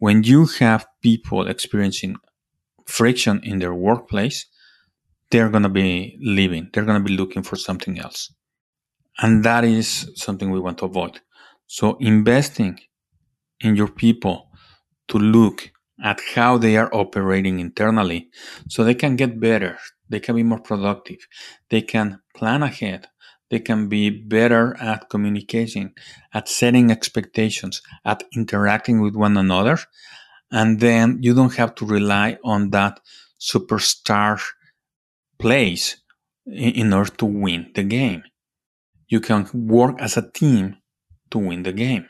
[0.00, 2.16] when you have people experiencing
[2.86, 4.46] friction in their workplace,
[5.30, 6.70] they're going to be leaving.
[6.72, 8.32] They're going to be looking for something else.
[9.18, 11.20] And that is something we want to avoid.
[11.66, 12.80] So investing
[13.60, 14.50] in your people
[15.08, 15.70] to look
[16.02, 18.30] at how they are operating internally
[18.68, 19.78] so they can get better.
[20.08, 21.18] They can be more productive.
[21.68, 23.08] They can plan ahead.
[23.50, 25.92] They can be better at communicating,
[26.32, 29.78] at setting expectations, at interacting with one another.
[30.52, 33.00] And then you don't have to rely on that
[33.40, 34.40] superstar
[35.38, 35.96] place
[36.46, 38.22] in order to win the game.
[39.08, 40.76] You can work as a team
[41.30, 42.06] to win the game.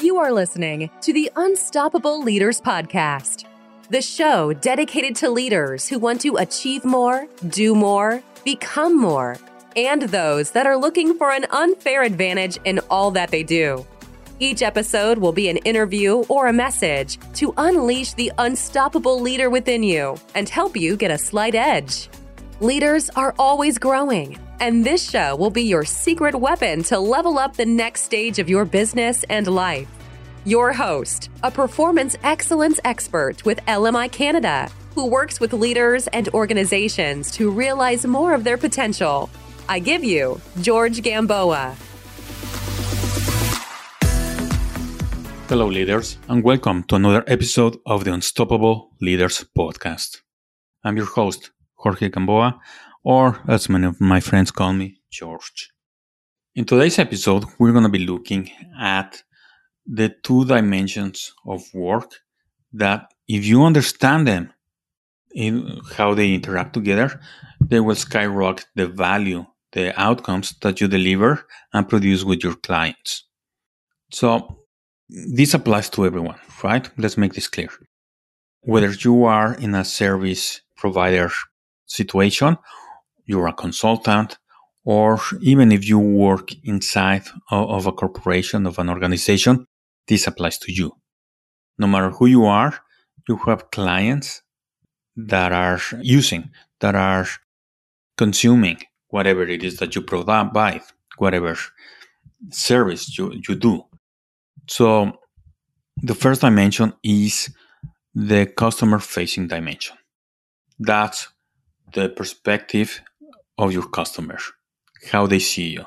[0.00, 3.45] You are listening to the Unstoppable Leaders Podcast,
[3.88, 9.36] the show dedicated to leaders who want to achieve more, do more, become more,
[9.76, 13.86] and those that are looking for an unfair advantage in all that they do.
[14.40, 19.82] Each episode will be an interview or a message to unleash the unstoppable leader within
[19.82, 22.08] you and help you get a slight edge.
[22.60, 27.56] Leaders are always growing, and this show will be your secret weapon to level up
[27.56, 29.88] the next stage of your business and life.
[30.46, 37.32] Your host, a performance excellence expert with LMI Canada, who works with leaders and organizations
[37.32, 39.28] to realize more of their potential.
[39.68, 41.74] I give you George Gamboa.
[45.48, 50.18] Hello, leaders, and welcome to another episode of the Unstoppable Leaders Podcast.
[50.84, 52.60] I'm your host, Jorge Gamboa,
[53.02, 55.72] or as many of my friends call me, George.
[56.54, 59.24] In today's episode, we're going to be looking at
[59.86, 62.12] the two dimensions of work
[62.72, 64.52] that, if you understand them,
[65.36, 67.20] in how they interact together,
[67.60, 73.24] they will skyrocket the value, the outcomes that you deliver and produce with your clients.
[74.10, 74.64] So,
[75.08, 76.88] this applies to everyone, right?
[76.96, 77.68] Let's make this clear.
[78.62, 81.30] Whether you are in a service provider
[81.84, 82.56] situation,
[83.26, 84.38] you're a consultant,
[84.84, 89.66] or even if you work inside of a corporation, of an organization,
[90.08, 90.92] this applies to you.
[91.78, 92.78] No matter who you are,
[93.28, 94.42] you have clients
[95.16, 96.50] that are using,
[96.80, 97.26] that are
[98.16, 98.78] consuming
[99.08, 100.82] whatever it is that you provide,
[101.18, 101.56] whatever
[102.50, 103.82] service you, you do.
[104.68, 105.12] So
[106.02, 107.50] the first dimension is
[108.14, 109.96] the customer facing dimension.
[110.78, 111.28] That's
[111.92, 113.00] the perspective
[113.58, 114.38] of your customer,
[115.10, 115.86] how they see you.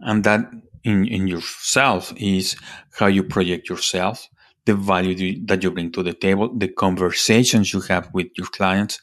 [0.00, 0.50] And that
[0.84, 2.56] in, in yourself is
[2.98, 4.28] how you project yourself,
[4.66, 9.00] the value that you bring to the table, the conversations you have with your clients,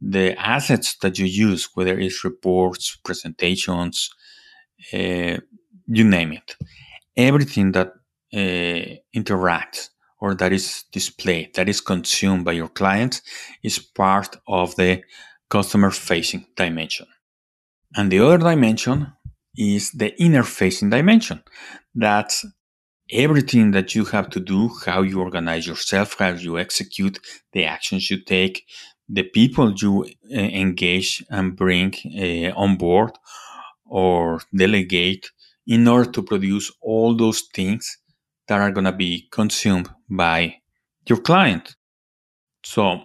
[0.00, 4.10] the assets that you use, whether it's reports, presentations,
[4.92, 5.38] uh,
[5.86, 6.56] you name it.
[7.16, 7.92] Everything that
[8.34, 9.88] uh, interacts
[10.20, 13.22] or that is displayed, that is consumed by your clients,
[13.62, 15.02] is part of the
[15.50, 17.06] customer facing dimension.
[17.94, 19.12] And the other dimension
[19.56, 21.42] is the inner facing dimension.
[21.94, 22.44] That's
[23.10, 27.18] everything that you have to do, how you organize yourself, how you execute
[27.52, 28.64] the actions you take,
[29.08, 33.12] the people you uh, engage and bring uh, on board
[33.84, 35.30] or delegate
[35.66, 37.98] in order to produce all those things
[38.48, 40.56] that are going to be consumed by
[41.06, 41.76] your client.
[42.64, 43.02] So,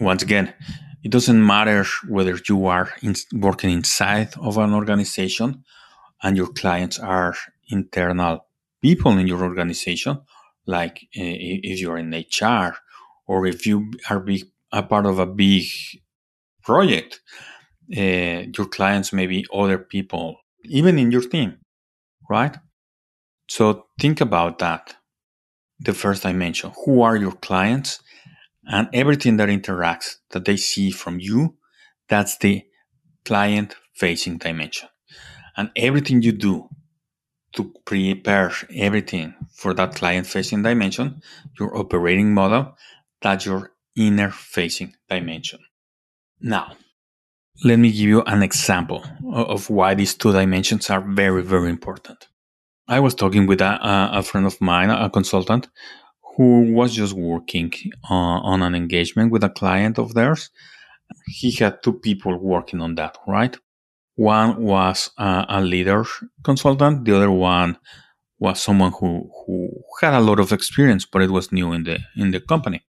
[0.00, 0.54] once again,
[1.02, 5.64] it doesn't matter whether you are in, working inside of an organization
[6.22, 7.34] and your clients are
[7.68, 8.46] internal
[8.80, 10.20] people in your organization,
[10.66, 12.76] like uh, if you're in HR
[13.26, 14.24] or if you are
[14.72, 15.64] a part of a big
[16.62, 17.20] project,
[17.96, 21.58] uh, your clients may be other people, even in your team,
[22.30, 22.56] right?
[23.48, 24.94] So think about that.
[25.80, 28.00] The first dimension who are your clients?
[28.64, 31.56] And everything that interacts that they see from you,
[32.08, 32.62] that's the
[33.24, 34.88] client facing dimension.
[35.56, 36.68] And everything you do
[37.54, 41.22] to prepare everything for that client facing dimension,
[41.58, 42.76] your operating model,
[43.20, 45.60] that's your inner facing dimension.
[46.40, 46.72] Now,
[47.64, 52.28] let me give you an example of why these two dimensions are very, very important.
[52.88, 55.68] I was talking with a, a friend of mine, a consultant,
[56.36, 57.72] who was just working
[58.10, 60.50] uh, on an engagement with a client of theirs.
[61.26, 63.56] He had two people working on that, right?
[64.16, 66.04] One was a, a leader
[66.44, 67.04] consultant.
[67.04, 67.78] The other one
[68.38, 69.70] was someone who, who
[70.00, 72.84] had a lot of experience, but it was new in the, in the company.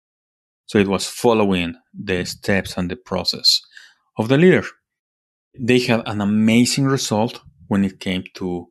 [0.66, 3.62] So it was following the steps and the process
[4.18, 4.64] of the leader.
[5.58, 8.68] They had an amazing result when it came to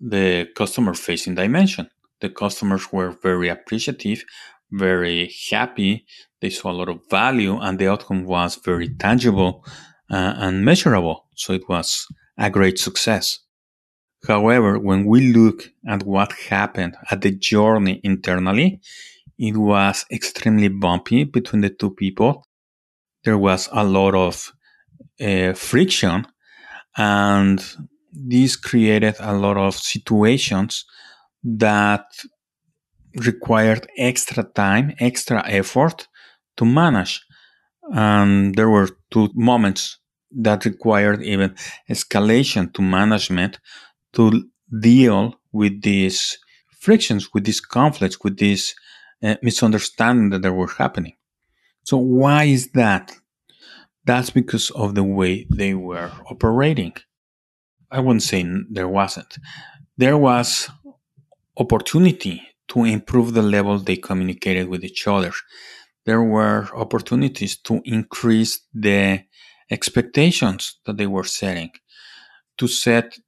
[0.00, 1.88] the customer facing dimension.
[2.20, 4.24] The customers were very appreciative,
[4.70, 6.06] very happy.
[6.40, 9.64] They saw a lot of value, and the outcome was very tangible
[10.10, 11.26] uh, and measurable.
[11.34, 12.06] So it was
[12.38, 13.40] a great success.
[14.26, 18.80] However, when we look at what happened at the journey internally,
[19.38, 22.46] it was extremely bumpy between the two people.
[23.24, 24.52] There was a lot of
[25.20, 26.26] uh, friction,
[26.96, 27.64] and
[28.12, 30.84] this created a lot of situations
[31.42, 32.04] that
[33.16, 36.08] required extra time, extra effort
[36.56, 37.22] to manage.
[37.82, 39.98] And there were two moments
[40.32, 41.56] that required even
[41.88, 43.58] escalation to management
[44.12, 44.44] to
[44.80, 46.38] deal with these
[46.78, 48.74] frictions, with these conflicts, with these
[49.22, 51.14] uh, misunderstanding that were happening.
[51.84, 53.12] So why is that?
[54.04, 56.94] That's because of the way they were operating.
[57.90, 59.36] I wouldn't say there wasn't.
[59.96, 60.70] There was
[61.56, 65.32] opportunity to improve the level they communicated with each other.
[66.06, 69.24] There were opportunities to increase the
[69.70, 71.70] expectations that they were setting,
[72.58, 73.18] to set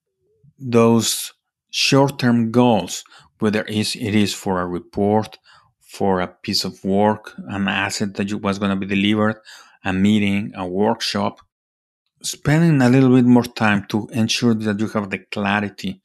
[0.59, 1.33] those
[1.71, 3.05] short-term goals,
[3.39, 5.39] whether it is for a report,
[5.81, 9.37] for a piece of work, an asset that was going to be delivered,
[9.85, 11.41] a meeting, a workshop,
[12.23, 16.01] spending a little bit more time to ensure that you have the clarity,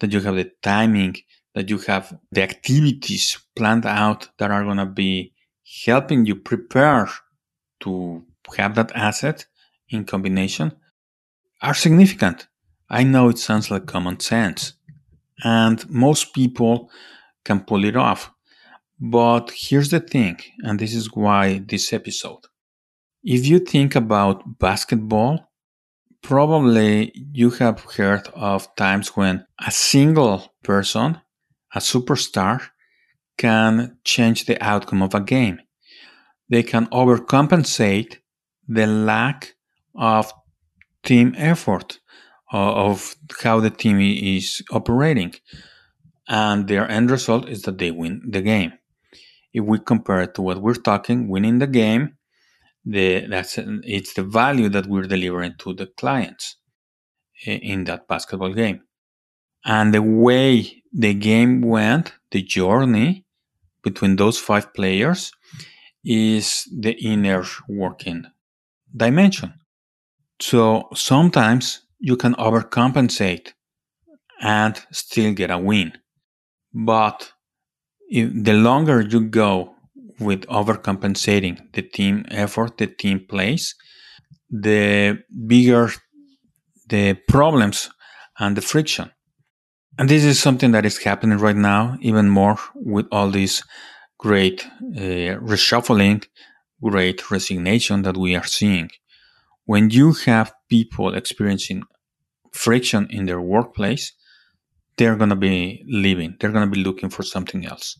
[0.00, 1.16] that you have the timing,
[1.54, 5.32] that you have the activities planned out that are going to be
[5.86, 7.08] helping you prepare
[7.80, 8.24] to
[8.56, 9.46] have that asset
[9.88, 10.72] in combination
[11.60, 12.48] are significant.
[12.90, 14.74] I know it sounds like common sense,
[15.42, 16.90] and most people
[17.44, 18.30] can pull it off.
[19.00, 22.40] But here's the thing, and this is why this episode.
[23.24, 25.50] If you think about basketball,
[26.22, 31.18] probably you have heard of times when a single person,
[31.74, 32.60] a superstar,
[33.42, 35.58] can change the outcome of a game.
[36.48, 38.18] They can overcompensate
[38.68, 39.54] the lack
[39.96, 40.32] of
[41.02, 41.98] team effort,
[42.52, 45.34] uh, of how the team is operating.
[46.28, 48.72] And their end result is that they win the game.
[49.52, 52.16] If we compare it to what we're talking, winning the game,
[52.84, 56.56] the that's it's the value that we're delivering to the clients
[57.44, 58.82] in that basketball game.
[59.64, 63.21] And the way the game went, the journey
[63.82, 65.32] between those five players
[66.04, 68.24] is the inner working
[68.94, 69.54] dimension.
[70.40, 73.52] So sometimes you can overcompensate
[74.40, 75.92] and still get a win.
[76.74, 77.32] But
[78.10, 79.74] the longer you go
[80.18, 83.74] with overcompensating the team effort, the team plays,
[84.50, 85.90] the bigger
[86.88, 87.90] the problems
[88.38, 89.10] and the friction.
[89.98, 93.62] And this is something that is happening right now, even more with all this
[94.18, 94.66] great
[94.96, 96.26] uh, reshuffling,
[96.82, 98.90] great resignation that we are seeing
[99.64, 101.82] when you have people experiencing
[102.52, 104.12] friction in their workplace,
[104.96, 106.36] they're going to be leaving.
[106.38, 107.98] They're going to be looking for something else.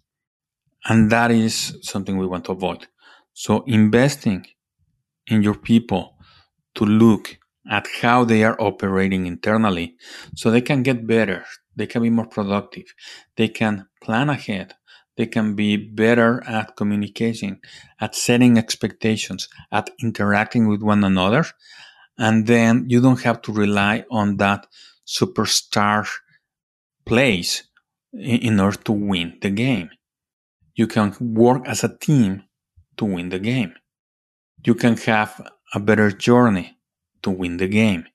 [0.84, 2.86] And that is something we want to avoid.
[3.34, 4.46] So investing
[5.26, 6.16] in your people
[6.74, 7.38] to look
[7.70, 9.96] at how they are operating internally
[10.34, 11.44] so they can get better.
[11.76, 12.94] They can be more productive.
[13.36, 14.74] They can plan ahead.
[15.16, 17.60] They can be better at communicating,
[18.00, 21.44] at setting expectations, at interacting with one another.
[22.18, 24.66] And then you don't have to rely on that
[25.06, 26.08] superstar
[27.04, 27.64] place
[28.12, 29.90] in order to win the game.
[30.74, 32.44] You can work as a team
[32.96, 33.74] to win the game.
[34.64, 36.78] You can have a better journey
[37.22, 38.06] to win the game.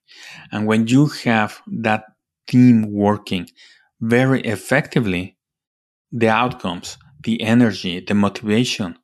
[0.50, 2.04] And when you have that
[2.48, 3.48] team working
[4.00, 5.36] very effectively,
[6.10, 8.98] the outcomes, the energy, the motivation,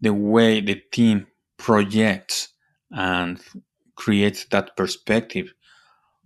[0.00, 2.48] the way the team projects
[2.90, 3.40] and
[3.96, 5.52] creates that perspective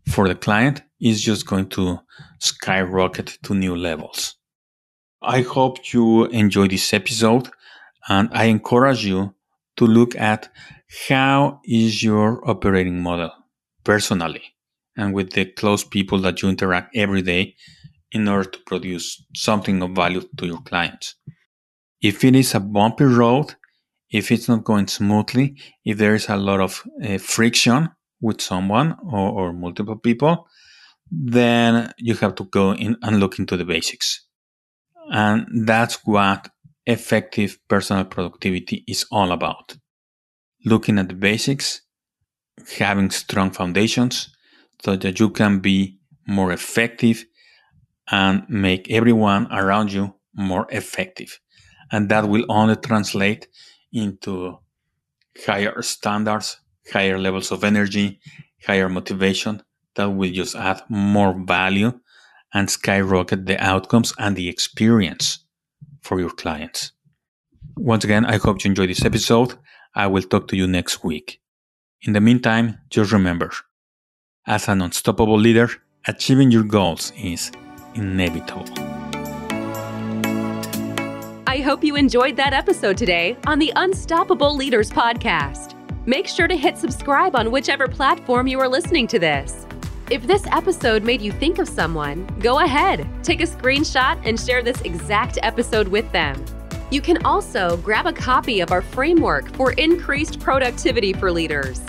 [0.09, 1.99] for the client is just going to
[2.38, 4.37] skyrocket to new levels.
[5.23, 7.49] I hope you enjoy this episode
[8.09, 9.35] and I encourage you
[9.76, 10.50] to look at
[11.09, 13.33] how is your operating model
[13.83, 14.54] personally
[14.97, 17.55] and with the close people that you interact every day
[18.13, 21.17] in order to produce something of value to your clients.
[22.01, 23.55] If it is a bumpy road,
[24.11, 27.89] if it's not going smoothly, if there is a lot of uh, friction
[28.21, 30.47] with someone or, or multiple people,
[31.11, 34.25] then you have to go in and look into the basics.
[35.11, 36.49] And that's what
[36.87, 39.77] effective personal productivity is all about.
[40.65, 41.83] Looking at the basics,
[42.79, 44.34] having strong foundations
[44.85, 47.25] so that you can be more effective
[48.11, 51.41] and make everyone around you more effective.
[51.91, 53.49] And that will only translate
[53.93, 54.59] into
[55.47, 56.61] higher standards,
[56.93, 58.21] higher levels of energy,
[58.67, 59.62] higher motivation
[59.95, 61.99] that will just add more value
[62.53, 65.45] and skyrocket the outcomes and the experience
[66.03, 66.93] for your clients.
[67.76, 69.55] Once again, I hope you enjoyed this episode.
[69.95, 71.41] I will talk to you next week.
[72.03, 73.50] In the meantime, just remember
[74.47, 75.71] as an unstoppable leader,
[76.07, 77.51] achieving your goals is
[77.95, 78.65] inevitable.
[81.47, 85.75] I hope you enjoyed that episode today on the Unstoppable Leaders Podcast.
[86.07, 89.67] Make sure to hit subscribe on whichever platform you are listening to this.
[90.11, 94.63] If this episode made you think of someone, go ahead, take a screenshot and share
[94.63, 96.45] this exact episode with them.
[96.91, 101.81] You can also grab a copy of our framework for increased productivity for leaders.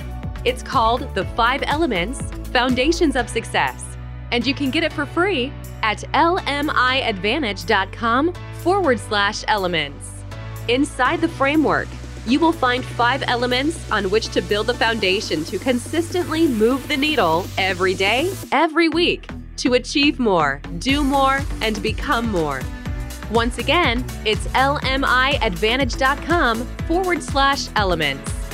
[0.45, 2.21] It's called The Five Elements
[2.51, 3.97] Foundations of Success,
[4.31, 10.11] and you can get it for free at lmiadvantage.com forward slash elements.
[10.67, 11.87] Inside the framework,
[12.27, 16.97] you will find five elements on which to build the foundation to consistently move the
[16.97, 22.61] needle every day, every week to achieve more, do more, and become more.
[23.31, 28.44] Once again, it's lmiadvantage.com forward slash elements.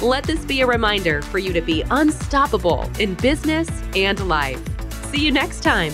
[0.00, 4.60] Let this be a reminder for you to be unstoppable in business and life.
[5.10, 5.92] See you next time.